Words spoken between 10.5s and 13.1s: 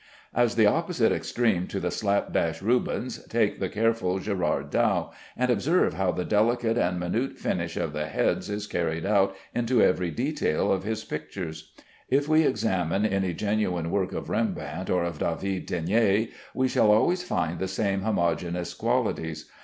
of his pictures. If we examine